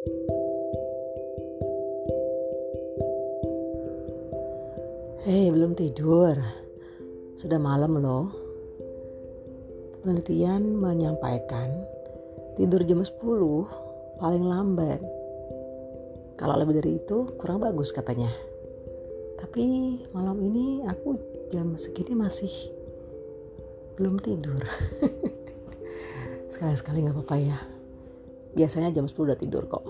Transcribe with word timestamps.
Hei, 0.00 0.08
belum 5.52 5.76
tidur. 5.76 6.40
Sudah 7.36 7.60
malam 7.60 8.00
loh. 8.00 8.32
Penelitian 10.00 10.80
menyampaikan 10.80 11.68
tidur 12.56 12.80
jam 12.88 13.04
10 13.04 13.20
paling 14.16 14.40
lambat. 14.40 15.04
Kalau 16.40 16.56
lebih 16.56 16.80
dari 16.80 16.96
itu 16.96 17.36
kurang 17.36 17.60
bagus 17.60 17.92
katanya. 17.92 18.32
Tapi 19.36 20.00
malam 20.16 20.40
ini 20.40 20.80
aku 20.88 21.20
jam 21.52 21.76
segini 21.76 22.16
masih 22.16 22.72
belum 24.00 24.16
tidur. 24.24 24.64
Sekali-sekali 26.56 27.04
nggak 27.04 27.20
apa-apa 27.20 27.36
ya. 27.36 27.79
Biasanya 28.54 28.90
jam 28.90 29.06
10 29.06 29.14
udah 29.14 29.38
tidur 29.38 29.66
kok. 29.70 29.84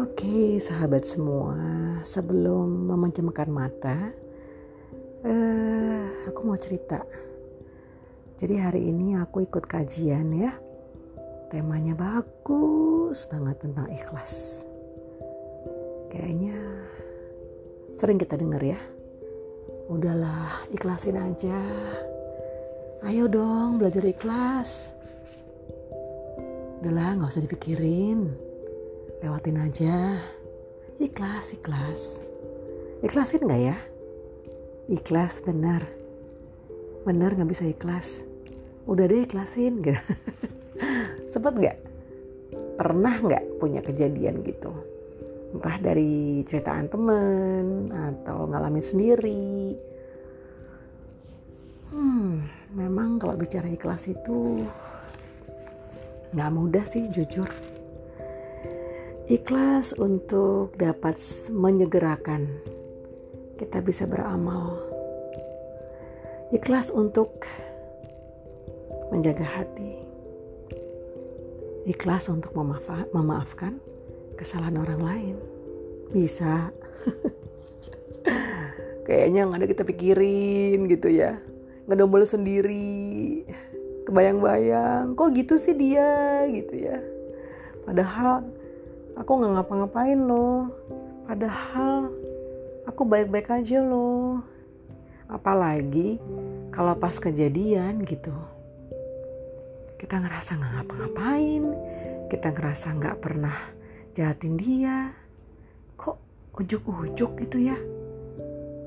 Oke, 0.00 0.56
sahabat 0.56 1.04
semua, 1.04 1.56
sebelum 2.06 2.88
memejamkan 2.88 3.48
mata, 3.52 4.12
uh, 5.26 6.04
aku 6.28 6.40
mau 6.44 6.56
cerita. 6.56 7.04
Jadi 8.40 8.56
hari 8.56 8.88
ini 8.88 9.20
aku 9.20 9.44
ikut 9.44 9.68
kajian 9.68 10.32
ya. 10.32 10.56
Temanya 11.52 11.92
bagus 11.92 13.28
banget 13.28 13.60
tentang 13.60 13.90
ikhlas. 13.92 14.64
Kayaknya 16.08 16.56
sering 17.92 18.16
kita 18.16 18.40
dengar 18.40 18.64
ya. 18.64 18.80
Udahlah, 19.92 20.64
ikhlasin 20.72 21.20
aja. 21.20 21.58
Ayo 23.04 23.28
dong 23.28 23.76
belajar 23.76 24.06
ikhlas. 24.06 24.99
Udahlah, 26.80 27.20
nggak 27.20 27.28
usah 27.28 27.44
dipikirin. 27.44 28.24
Lewatin 29.20 29.60
aja. 29.60 30.16
Ikhlas 30.96 31.52
ikhlas. 31.52 32.24
Ikhlasin 33.04 33.44
nggak 33.44 33.62
ya? 33.68 33.76
Ikhlas 34.88 35.44
benar. 35.44 35.84
Benar 37.04 37.36
nggak 37.36 37.52
bisa 37.52 37.68
ikhlas? 37.68 38.24
Udah 38.88 39.04
deh 39.04 39.28
ikhlasin 39.28 39.84
gitu. 39.84 40.00
Sempet 41.32 41.52
nggak? 41.52 41.78
Pernah 42.80 43.14
nggak 43.28 43.44
punya 43.60 43.84
kejadian 43.84 44.40
gitu? 44.40 44.72
Entah 45.52 45.76
dari 45.84 46.40
ceritaan 46.48 46.88
temen 46.88 47.92
atau 47.92 48.48
ngalamin 48.48 48.80
sendiri? 48.80 49.76
Hmm 51.92 52.60
memang 52.74 53.18
kalau 53.18 53.34
bicara 53.34 53.66
ikhlas 53.66 54.06
itu 54.06 54.62
nggak 56.30 56.50
mudah 56.54 56.86
sih 56.86 57.10
jujur 57.10 57.50
Ikhlas 59.30 59.94
untuk 59.94 60.74
dapat 60.74 61.14
menyegerakan 61.54 62.50
kita 63.62 63.78
bisa 63.78 64.02
beramal. 64.02 64.74
Ikhlas 66.50 66.90
untuk 66.90 67.46
menjaga 69.14 69.46
hati. 69.46 70.02
Ikhlas 71.86 72.26
untuk 72.26 72.50
memaafkan 73.14 73.78
kesalahan 74.34 74.82
orang 74.82 74.98
lain. 74.98 75.36
Bisa. 76.10 76.74
Kayaknya 79.06 79.46
nggak 79.46 79.60
ada 79.62 79.68
kita 79.70 79.86
pikirin 79.86 80.90
gitu 80.90 81.06
ya. 81.06 81.38
Ngedombol 81.86 82.26
sendiri. 82.26 83.46
Kebayang-bayang, 84.10 85.14
kok 85.14 85.30
gitu 85.38 85.54
sih 85.54 85.78
dia? 85.78 86.42
Gitu 86.50 86.74
ya. 86.90 86.98
Padahal 87.86 88.42
aku 89.14 89.30
nggak 89.38 89.52
ngapa-ngapain 89.54 90.18
loh. 90.18 90.66
Padahal 91.30 92.10
aku 92.90 93.06
baik-baik 93.06 93.54
aja 93.54 93.78
loh. 93.86 94.42
Apalagi 95.30 96.18
kalau 96.74 96.98
pas 96.98 97.14
kejadian 97.14 98.02
gitu. 98.02 98.34
Kita 99.94 100.18
ngerasa 100.18 100.58
nggak 100.58 100.72
ngapa-ngapain 100.74 101.64
kita 102.30 102.54
ngerasa 102.54 102.94
nggak 102.94 103.18
pernah 103.18 103.58
jahatin 104.14 104.54
dia. 104.54 105.10
Kok 105.98 106.16
ujuk-ujuk 106.62 107.42
gitu 107.42 107.58
ya? 107.58 107.76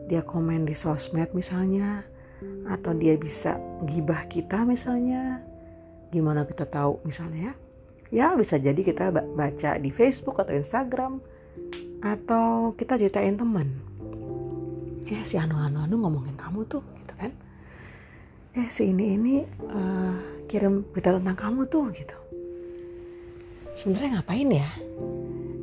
Dia 0.08 0.24
komen 0.24 0.64
di 0.64 0.72
sosmed 0.72 1.36
misalnya 1.36 2.08
atau 2.68 2.96
dia 2.96 3.16
bisa 3.20 3.60
gibah 3.88 4.26
kita 4.32 4.64
misalnya. 4.64 5.44
Gimana 6.14 6.46
kita 6.46 6.70
tahu 6.70 7.02
misalnya 7.04 7.52
ya? 7.52 7.54
Ya 8.14 8.28
bisa 8.38 8.62
jadi 8.62 8.78
kita 8.78 9.10
baca 9.12 9.82
di 9.82 9.90
Facebook 9.90 10.38
atau 10.40 10.54
Instagram. 10.54 11.20
Atau 12.04 12.76
kita 12.76 13.00
ceritain 13.00 13.40
teman. 13.40 13.74
Ya 15.08 15.24
si 15.28 15.36
anu 15.36 15.60
anu 15.60 15.84
anu 15.84 16.00
ngomongin 16.00 16.36
kamu 16.40 16.64
tuh 16.68 16.84
gitu 17.04 17.14
kan? 17.16 17.32
Eh 18.54 18.70
si 18.70 18.94
ini 18.94 19.18
ini 19.18 19.36
uh, 19.68 20.16
kirim 20.46 20.86
berita 20.94 21.18
tentang 21.18 21.36
kamu 21.36 21.66
tuh 21.68 21.90
gitu. 21.92 22.18
Sebenarnya 23.74 24.22
ngapain 24.22 24.50
ya? 24.54 24.70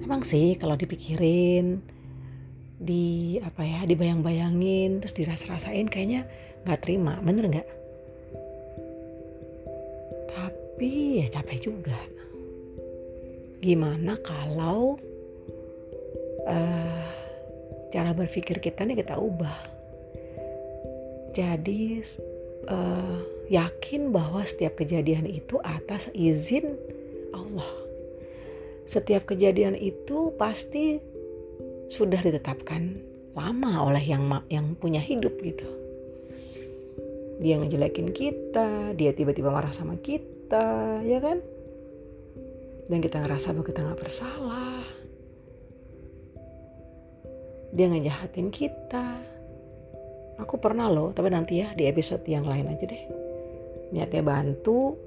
Emang 0.02 0.26
sih 0.26 0.58
kalau 0.58 0.74
dipikirin 0.74 1.78
di 2.80 3.36
apa 3.44 3.60
ya 3.60 3.84
dibayang-bayangin 3.84 5.04
terus 5.04 5.12
dirasa-rasain 5.12 5.86
kayaknya 5.86 6.24
nggak 6.64 6.80
terima 6.84 7.16
bener 7.24 7.44
nggak? 7.48 7.68
Tapi 10.30 11.24
ya 11.24 11.26
capek 11.28 11.58
juga. 11.72 11.98
Gimana 13.60 14.16
kalau 14.24 14.96
uh, 16.48 17.04
cara 17.92 18.10
berpikir 18.16 18.60
kita 18.60 18.84
nih 18.88 19.00
kita 19.00 19.16
ubah. 19.16 19.56
Jadi 21.36 22.00
uh, 22.68 23.18
yakin 23.48 24.10
bahwa 24.10 24.42
setiap 24.44 24.80
kejadian 24.80 25.28
itu 25.28 25.60
atas 25.62 26.08
izin 26.16 26.76
Allah. 27.36 27.72
Setiap 28.88 29.28
kejadian 29.28 29.78
itu 29.78 30.34
pasti 30.34 30.98
sudah 31.86 32.18
ditetapkan 32.22 33.02
lama 33.34 33.86
oleh 33.86 34.02
yang 34.02 34.26
yang 34.50 34.74
punya 34.74 34.98
hidup 34.98 35.38
gitu 35.42 35.79
dia 37.40 37.56
ngejelekin 37.56 38.12
kita 38.12 38.92
dia 38.92 39.16
tiba-tiba 39.16 39.48
marah 39.48 39.72
sama 39.72 39.96
kita 39.96 41.00
ya 41.00 41.24
kan? 41.24 41.40
Dan 42.84 43.00
kita 43.00 43.24
ngerasa 43.24 43.56
bahwa 43.56 43.64
kita 43.64 43.80
nggak 43.80 44.00
bersalah. 44.02 44.84
Dia 47.72 47.86
ngejahatin 47.88 48.52
kita. 48.52 49.24
Aku 50.36 50.60
pernah 50.60 50.92
loh 50.92 51.16
tapi 51.16 51.32
nanti 51.32 51.64
ya 51.64 51.72
di 51.72 51.88
episode 51.88 52.20
yang 52.28 52.44
lain 52.44 52.68
aja 52.68 52.84
deh. 52.84 53.04
Niatnya 53.96 54.20
bantu 54.20 55.00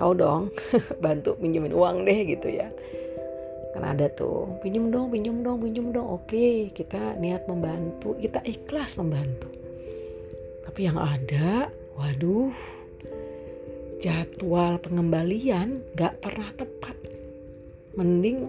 tahu 0.00 0.12
dong 0.16 0.42
bantu 1.04 1.36
pinjemin 1.36 1.76
uang 1.76 2.08
deh 2.08 2.18
gitu 2.24 2.48
ya. 2.48 2.72
Kan 3.76 3.84
ada 3.84 4.08
tuh 4.08 4.56
pinjem 4.64 4.88
dong 4.88 5.12
pinjem 5.12 5.44
dong 5.44 5.60
pinjem 5.60 5.92
dong. 5.92 6.08
Oke 6.16 6.72
kita 6.72 7.20
niat 7.20 7.44
membantu 7.44 8.16
kita 8.16 8.40
ikhlas 8.46 8.96
membantu 8.96 9.59
tapi 10.70 10.86
yang 10.86 11.02
ada 11.02 11.66
waduh 11.98 12.54
jadwal 13.98 14.78
pengembalian 14.78 15.82
gak 15.98 16.22
pernah 16.22 16.46
tepat. 16.54 16.94
Mending 17.98 18.46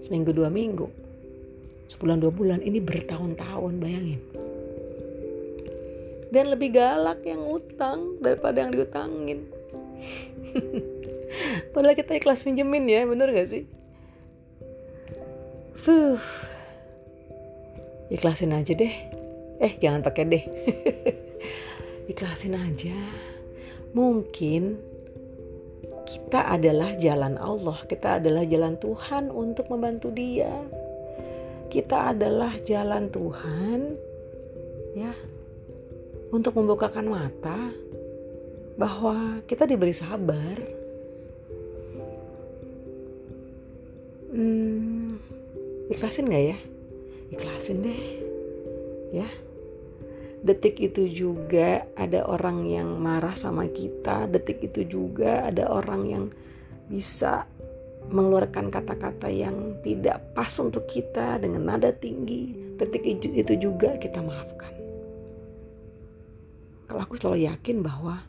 seminggu 0.00 0.32
dua 0.32 0.48
minggu, 0.48 0.88
sebulan 1.92 2.24
dua 2.24 2.32
bulan 2.32 2.64
ini 2.64 2.80
bertahun-tahun 2.80 3.76
bayangin. 3.76 4.24
Dan 6.32 6.48
lebih 6.48 6.72
galak 6.72 7.20
yang 7.28 7.44
utang 7.44 8.16
daripada 8.24 8.64
yang 8.64 8.72
diutangin. 8.72 9.52
Padahal 11.76 11.92
kita 11.92 12.16
ikhlas 12.16 12.40
pinjemin 12.40 12.88
ya, 12.88 13.04
bener 13.04 13.36
gak 13.36 13.52
sih? 13.52 13.68
Fuh. 15.76 16.16
Ikhlasin 18.08 18.56
aja 18.56 18.72
deh. 18.72 19.17
Eh, 19.58 19.74
jangan 19.82 20.02
pakai 20.06 20.24
deh. 20.26 20.44
Ikhlasin 22.10 22.56
aja 22.56 22.96
mungkin 23.96 24.76
kita 26.08 26.40
adalah 26.56 26.96
jalan 26.96 27.36
Allah, 27.36 27.78
kita 27.84 28.16
adalah 28.20 28.44
jalan 28.48 28.80
Tuhan 28.80 29.28
untuk 29.28 29.68
membantu 29.68 30.08
dia. 30.08 30.52
Kita 31.68 32.16
adalah 32.16 32.56
jalan 32.64 33.12
Tuhan 33.12 33.80
ya 34.96 35.12
untuk 36.32 36.56
membukakan 36.56 37.12
mata 37.12 37.60
bahwa 38.80 39.44
kita 39.44 39.68
diberi 39.68 39.92
sabar. 39.92 40.56
Hmm, 44.32 45.20
ikhlasin 45.92 46.32
gak 46.32 46.44
ya? 46.56 46.58
Ikhlasin 47.36 47.84
deh. 47.84 48.04
Ya 49.12 49.28
detik 50.42 50.78
itu 50.78 51.10
juga 51.10 51.82
ada 51.98 52.22
orang 52.26 52.62
yang 52.66 52.98
marah 53.02 53.34
sama 53.34 53.66
kita 53.66 54.30
detik 54.30 54.62
itu 54.62 54.86
juga 54.86 55.50
ada 55.50 55.66
orang 55.66 56.02
yang 56.06 56.24
bisa 56.88 57.44
mengeluarkan 58.08 58.72
kata-kata 58.72 59.28
yang 59.28 59.76
tidak 59.84 60.32
pas 60.32 60.48
untuk 60.56 60.88
kita 60.88 61.36
dengan 61.36 61.68
nada 61.68 61.92
tinggi, 61.92 62.56
detik 62.80 63.04
itu 63.04 63.54
juga 63.60 64.00
kita 64.00 64.24
maafkan. 64.24 64.72
Kalau 66.88 67.00
aku 67.04 67.20
selalu 67.20 67.44
yakin 67.44 67.84
bahwa 67.84 68.24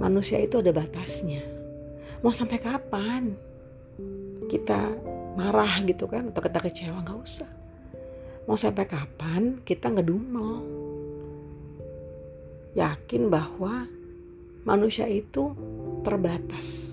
manusia 0.00 0.40
itu 0.40 0.64
ada 0.64 0.72
batasnya. 0.72 1.44
Mau 2.24 2.32
sampai 2.32 2.56
kapan 2.56 3.36
kita 4.48 4.96
marah 5.36 5.84
gitu 5.84 6.08
kan 6.08 6.32
atau 6.32 6.40
kita 6.40 6.58
kecewa 6.64 7.04
nggak 7.04 7.20
usah. 7.20 7.50
Mau 8.48 8.56
sampai 8.56 8.88
kapan 8.88 9.60
kita 9.60 9.92
ngedumel. 9.92 10.85
Yakin 12.76 13.32
bahwa 13.32 13.88
manusia 14.68 15.08
itu 15.08 15.56
terbatas. 16.04 16.92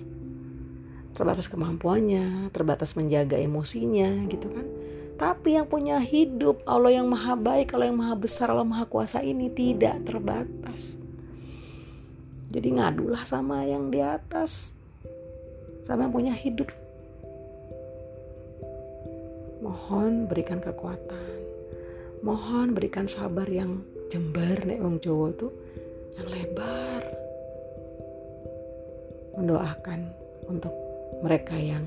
Terbatas 1.12 1.46
kemampuannya, 1.46 2.48
terbatas 2.50 2.96
menjaga 2.96 3.36
emosinya 3.36 4.24
gitu 4.32 4.48
kan. 4.48 4.66
Tapi 5.14 5.60
yang 5.60 5.68
punya 5.70 6.00
hidup 6.02 6.64
Allah 6.66 6.98
yang 6.98 7.06
maha 7.06 7.38
baik, 7.38 7.76
Allah 7.76 7.92
yang 7.92 8.00
maha 8.00 8.16
besar, 8.16 8.50
Allah 8.50 8.66
maha 8.66 8.88
kuasa 8.88 9.20
ini 9.22 9.52
tidak 9.52 10.02
terbatas. 10.02 10.98
Jadi 12.50 12.80
ngadulah 12.80 13.22
sama 13.28 13.62
yang 13.68 13.92
di 13.92 14.00
atas. 14.00 14.72
Sama 15.84 16.08
yang 16.08 16.14
punya 16.16 16.34
hidup. 16.34 16.72
Mohon 19.60 20.26
berikan 20.32 20.58
kekuatan. 20.64 21.43
Mohon 22.24 22.72
berikan 22.72 23.04
sabar 23.04 23.44
yang 23.44 23.84
jembar 24.08 24.64
nek 24.64 24.80
wong 24.80 24.96
Jawa 24.96 25.28
tuh 25.36 25.52
yang 26.16 26.24
lebar. 26.32 27.04
Mendoakan 29.36 30.00
untuk 30.48 30.72
mereka 31.20 31.52
yang 31.52 31.84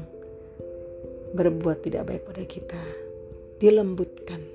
berbuat 1.34 1.82
tidak 1.82 2.06
baik 2.06 2.22
pada 2.30 2.44
kita 2.46 2.84
dilembutkan. 3.58 4.46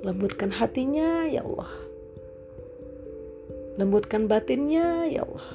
Lembutkan 0.00 0.48
hatinya 0.56 1.28
ya 1.28 1.44
Allah. 1.44 1.68
Lembutkan 3.76 4.24
batinnya 4.24 5.04
ya 5.04 5.28
Allah. 5.28 5.48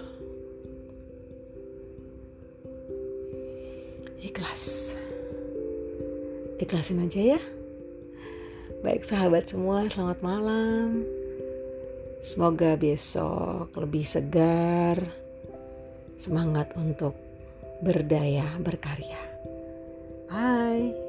Ikhlas. 4.22 4.94
Ikhlasin 6.62 7.02
aja 7.02 7.34
ya. 7.34 7.42
Baik 8.86 9.02
sahabat 9.02 9.50
semua, 9.50 9.90
selamat 9.90 10.22
malam. 10.22 11.02
Semoga 12.22 12.78
besok 12.78 13.74
lebih 13.74 14.06
segar, 14.06 15.02
semangat 16.22 16.70
untuk 16.78 17.18
berdaya 17.82 18.46
berkarya. 18.62 19.18
Bye. 20.30 21.05